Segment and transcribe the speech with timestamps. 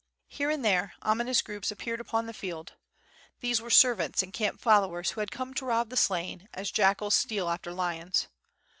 [0.29, 2.73] Here and there ominous groups appeared upon the field,
[3.39, 6.71] these were servants and camp fol lowers who had come to rob the slain, as
[6.71, 8.27] jackals steal after lions.